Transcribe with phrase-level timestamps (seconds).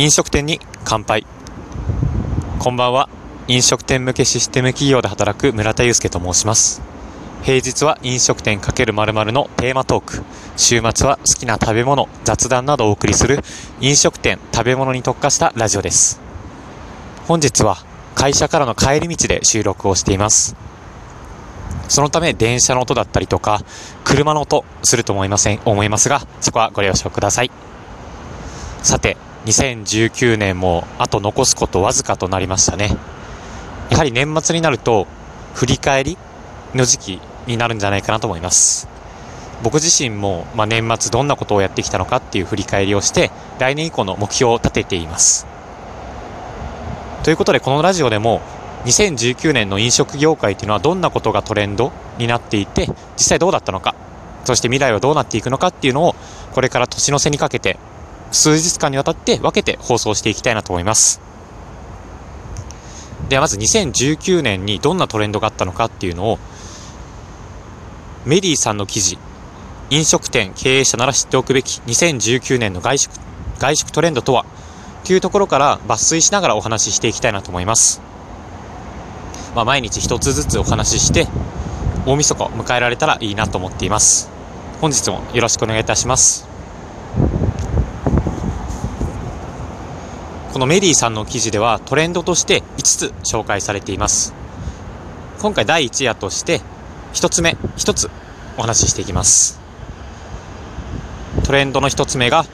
[0.00, 1.26] 飲食店に乾杯。
[2.58, 3.10] こんばんは。
[3.48, 6.80] 飲食店向けシステム企業で働く村田祐介と申します。
[7.42, 10.22] 平日は飲食店×〇〇のテーマトーク。
[10.56, 13.40] 週末は好きな食べ物雑談などをお送りする
[13.82, 16.18] 飲食店食べ物に特化したラジオです。
[17.28, 17.76] 本日は
[18.14, 20.56] 会社からの帰り道で収録をしています。
[21.88, 23.60] そのため電車の音だったりとか
[24.04, 27.50] 車の音すると思いません思いますがそこはご了承ください。
[28.82, 32.96] さて2019年もあと残すことわずかとなりましたね。
[33.90, 35.06] やはり年末になると
[35.54, 36.18] 振り返り
[36.74, 38.88] の時期になるんじゃないかなと思います。
[39.62, 45.46] 僕自身も、まあ、年末どんなことをやってきたのかっていう振り返りをして来年以降の目標を立てています。
[47.22, 48.40] ということでこのラジオでも
[48.84, 52.86] 2019年の飲食業界というのはどんなことがトレンドになっていて
[53.16, 53.94] 実際どうだったのか
[54.44, 56.14] そして未来はどうなっていくのかっていうのを
[56.52, 57.78] これから年の瀬にかけて
[58.30, 61.20] 数日間にわたって分けて放送していきたいなと思います。
[63.28, 66.38] ではまず2019年にどんなトレンドがあったのかっていうのを
[68.24, 69.18] メリーさんの記事
[69.90, 73.12] 飲食店経営者なら知っておくべき2019年の外食
[73.58, 74.44] 外食トレンドとは
[75.04, 78.00] というところから抜粋しながらお話ししていきたいなと思います。
[79.54, 81.26] まあ、毎日一つずつお話しして
[82.06, 84.30] 大晦日を迎えられたらいいなと思っています。
[84.80, 86.49] 本日もよろしくお願いいたします。
[90.52, 94.34] このメリーさんの記事ではトレンドとして5つ紹介されています。
[95.40, 96.60] 今回第1夜として
[97.14, 98.10] 1つ目1つ
[98.58, 99.60] お話ししていきます。
[101.44, 102.44] トレンドの1つ目が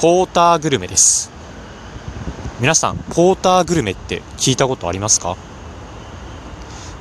[0.00, 1.30] ポーターグルメです。
[2.58, 5.36] 皆さんポーターグルメって聞いたことありますか？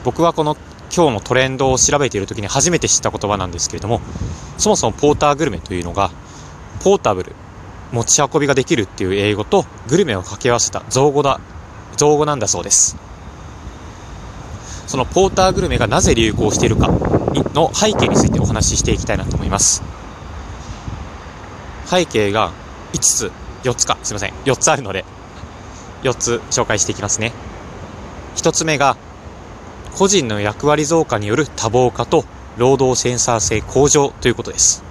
[0.03, 0.55] 僕はこの
[0.95, 4.01] 今日のトレンドを調べている時に初めて知った言葉なんですけれども
[4.59, 6.11] そもそもポーターグルメというのが
[6.83, 7.35] ポータブル
[7.91, 11.39] 持ち運びができるっていう英語とグルメを掛け合わせた造語だ
[11.95, 12.97] 造語なんだそうです。
[14.87, 16.87] そのポーターグルメがなぜ流行しているか
[17.53, 19.83] の背景についてお話ししていきたいなと思います。
[21.85, 22.51] 背景が
[22.93, 23.31] 5つ
[23.63, 25.05] 4つかすいません4つあるので
[26.03, 27.33] 4つ紹介していきますね。
[28.35, 28.97] 1つ目が
[29.95, 32.23] 個人の役割増加による多忙化と
[32.57, 34.86] 労働センサー性向上ということです。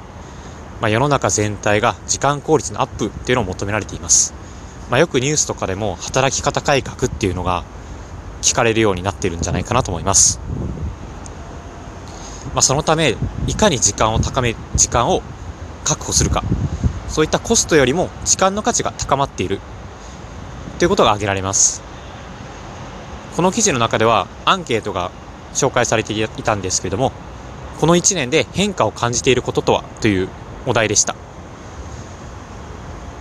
[0.80, 4.34] まあ、世の中全体が時間効率のアップっていうのを求められています。
[4.90, 7.64] まあ、よくニュースとかでも働き方改革っていうのが
[8.42, 10.38] 聞かれるようになっているんじゃないかなと思います。
[12.54, 13.16] まあ、そのため、
[13.46, 15.22] いかに時間を高め、時間を
[15.84, 16.42] 確保するか。
[17.08, 19.60] そういったコストよりも時間の価値が高まっている
[20.78, 21.82] ということが挙げられます。
[23.36, 25.10] この記事の中ではアンケートが
[25.54, 27.12] 紹介されていたんですけれども、
[27.80, 30.28] この1年で変化を感じていることとはという
[30.66, 31.16] お題でした。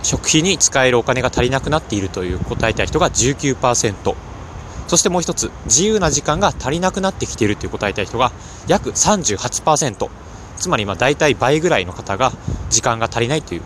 [0.06, 4.14] 食費に使えるお金が足りなくなっているという答えた人が19%
[4.86, 8.30] そしてもう一つ自由な時間が足りなくなってきているという答えた人が
[8.68, 10.08] 約38%
[10.58, 12.30] つまりまあ大体倍ぐらいの方が
[12.70, 13.62] 時間が足りないという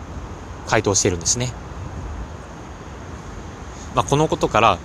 [0.66, 1.52] 回答をしているんですね、
[3.94, 4.78] まあ、このことから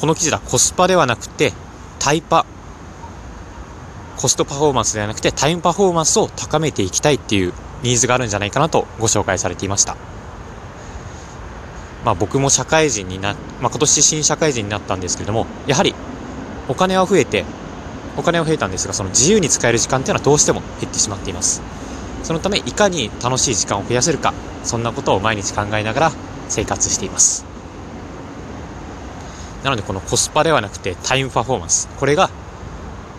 [0.00, 1.52] この記事ではコスパではなくて
[1.98, 2.46] タイパ。
[4.16, 9.96] コストパフォーマンスではなくてタイムパフォーマンスを高めていきたいっていうニーズがあるんじゃないかなとご紹介されていました。
[12.04, 15.94] まあ僕も社会人にな、まあ今年新社会人になったんですけれども、やはり
[16.68, 17.44] お金は増えて、
[18.16, 21.62] お金は増えたんですが、その自由に使える時間っていうのはどうしても減ってしまっています。
[22.22, 26.12] そのため、いかに楽しい時間を増やせるか、そんなことを毎日考えながら
[26.48, 27.44] 生活しています。
[29.64, 32.30] なので、このコスパではなくてタイムパフォーマンス、これが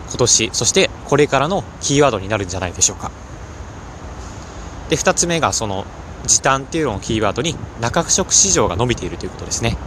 [0.08, 3.10] 今年、そしてこれからのキーワードになるんじゃないでしょうか。
[4.92, 5.86] で、2つ目がその
[6.26, 9.78] 時短っていうのをキーワードに中食市場が伸びているということですね。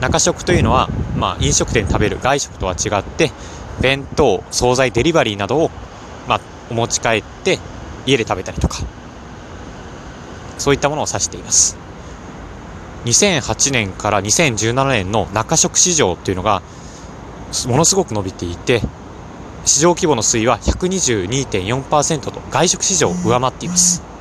[0.00, 3.32] 中食というのは、まあ、飲食店食べる外食とは違って、
[3.80, 5.70] 弁当、惣菜、デリバリーなどを、
[6.28, 6.40] まあ、
[6.70, 7.58] お持ち帰って
[8.06, 8.78] 家で食べたりとか、
[10.56, 11.76] そういったものを指しています。
[13.06, 16.62] 2008年から2017年の中食市場というのが、
[17.66, 18.82] ものすごく伸びていて、
[19.64, 24.11] 市場規模の推移は122.4%と外食市場を上回っています。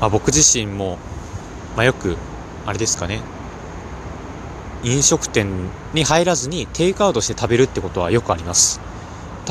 [0.00, 0.98] まあ、僕自身も、
[1.76, 2.16] まあ、よく、
[2.66, 3.20] あれですかね、
[4.82, 8.80] 飲食店に入らずにテイクアウトして食べるってことはよくあります。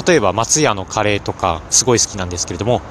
[0.06, 2.82] 例えば松屋のカレーとかすごい好きなんですけれども、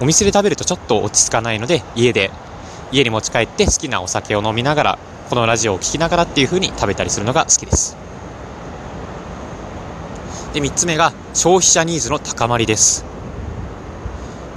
[0.00, 2.30] お店で食べるとちょっと落ち着かないので、家で、
[2.92, 7.96] 家に持ち帰って好きなお酒を飲みながら、このラジオを聴きながらっていう風に食べたりするのが好きです。
[10.54, 13.15] で、3つ目が消費者ニーズの高まりです。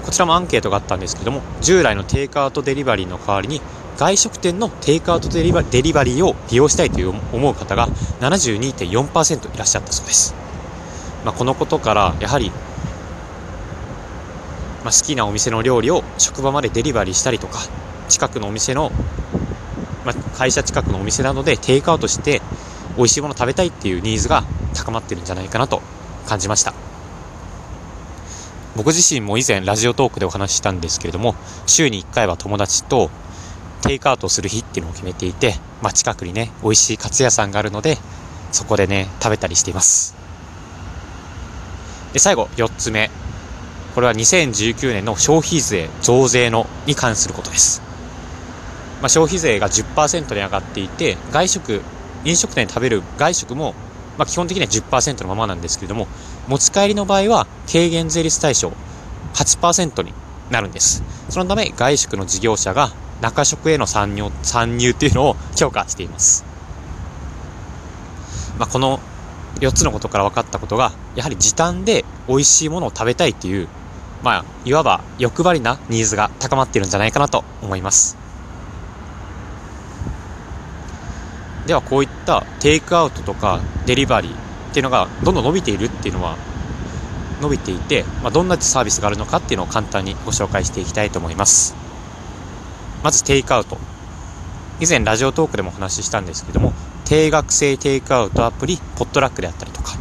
[0.09, 3.61] こちらもアンケートがあったんですけども従来のテイクアウトデリバリーの代わりに
[3.95, 7.89] 外食店のテイクアウトデリバデリバリーを利用したいという思う方が
[8.19, 10.33] 72.4%いらっしゃったそうです、
[11.23, 12.49] まあ、このことからやはり、
[14.83, 17.59] まあ、好きなお店の料理を職場までデリバリーしたりとか
[18.07, 18.91] 近くのお店の、
[20.05, 22.41] まあ、会社近くのお店などでテイクアウトして
[22.97, 25.83] 美味しいもの食べたいっていうニーズが高まってるんじゃないかなと
[26.25, 26.88] 感じました。
[28.79, 31.35] 僕自身も以前ラジオトークでお話ししたんですけれども
[31.67, 33.09] 週に1回は友達と
[33.81, 37.97] テイクアウトする日っていうのを決めていて、まあ、近くにね美味しいカツ屋さんがあるので
[38.53, 40.15] そこでね食べたりしています。
[42.13, 43.11] で最後4つ目。
[43.95, 47.81] これは2019年の消費税増税のに関することです。
[49.01, 51.81] まあ、消費税が10%に上がっていて外食
[52.23, 53.73] 飲食店で食べる外食も、
[54.17, 56.07] まあ、基本的には10%のままなんですけれども
[56.49, 58.73] 持ち帰りの場合は軽減税率対象
[59.35, 60.13] 8%に
[60.51, 61.03] なるんです。
[61.29, 62.91] そのため外食の事業者が
[63.21, 66.45] 中食への参入参入っていうのを強化しています、
[68.57, 68.99] まあ、この
[69.59, 73.67] 4つのことから分かったことがやはり時短で美味しいものを食べたいっていう
[74.23, 78.17] まあいわば欲張りなニーズが高まっているんじゃないかなと思います。
[81.67, 86.37] ではこういったテイクアウトとかデリバリーっていうのがどんどん伸びているっていうのは
[87.41, 91.75] 伸びていて、まあ、どんなサービスがあるのかっていうのを簡単にご紹介していきたいと思います。
[93.03, 93.77] まずテイクアウト。
[94.81, 96.71] 以前ラジオトークでもお話ししたんですけども
[97.03, 99.97] 定額制テイクアウトアプリポットラックであったりとか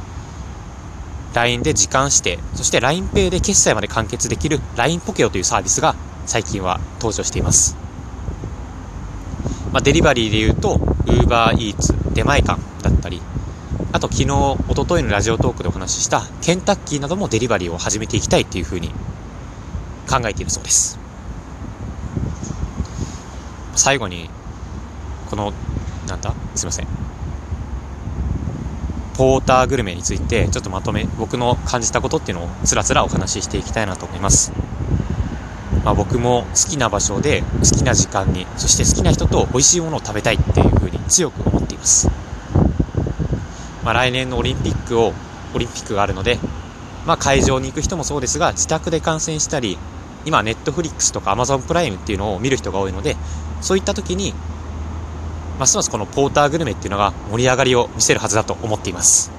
[1.35, 7.89] LINE で時間指定そして LINEPay で決済まで完結できる LINE ポケオというサービスが最近は登場しています。
[9.73, 10.77] まあ、デリバリーで言うと、
[11.07, 13.23] UberEats、出前館だったり、
[13.91, 18.91] あと昨日、一昨日のラジオトークでお話ししたケンタッキーなどもデリバリーを始めていきたいっていうふうに
[20.09, 20.99] 考えているそうです。
[23.75, 24.29] 最後に、
[25.31, 25.55] この、
[26.07, 26.35] なんだ？
[26.55, 26.87] すいません。
[29.17, 34.53] ポーターグルメについてちょっとまとめ、僕の感じたことっていうのをつらつらお話ししていきたいなと思います。
[35.83, 42.11] まあ、僕も好きな場所で好きな時間にそして好きな人と美味しいものを食べたいっていうふうに強く思っています、
[43.89, 45.15] まあ、来年のオリンピックを
[45.55, 46.37] オリンピックがあるので、
[47.07, 49.79] まあ、会場に行く人もそうですが自宅で観戦したり
[50.27, 53.17] 今ネットフリックスとかアマゾンプライムっていうのを見る人が多いので
[53.63, 54.35] そういった時に
[55.59, 59.33] ますますこのポーターグルメっていうのが盛り上がりを見せるはずだと思っています。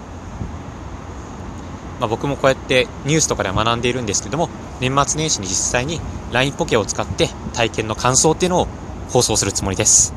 [1.99, 4.49] まあ、僕もこうやってニュースとかでは学んでいるんですけども
[4.79, 8.67] 年末年始に実際に LINE ポケを使って体験の感想っていうのを
[9.09, 10.11] 放送するつもりです。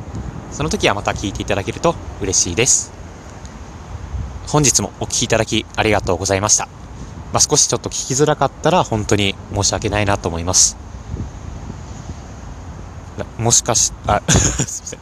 [0.53, 3.02] その時はまた聞いていただけると嬉しいです。
[4.53, 6.67] 本日もお聴きいただきありがとうございました、
[7.33, 10.77] まあ、少しちょっと聞きづらかったら本当に申し訳ないなと思います
[13.39, 14.99] もしかし、あ、 すいません。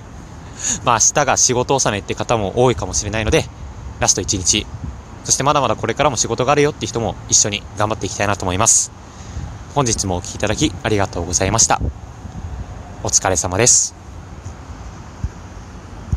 [0.84, 3.46] まあ明日が仕事納めって方も多いかもしれないので、
[3.98, 4.66] ラスト1日
[5.24, 8.90] そしてまだまだこれからも仕事があるよって人も一緒に頑張っていきたいなと思います。
[9.74, 11.80] 本日もお聴きいただきありがとうございました。
[13.02, 13.99] お疲れ様です。